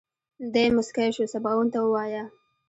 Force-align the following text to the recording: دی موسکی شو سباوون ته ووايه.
دی 0.53 0.65
موسکی 0.75 1.09
شو 1.15 1.23
سباوون 1.33 1.67
ته 1.73 1.79
ووايه. 1.83 2.23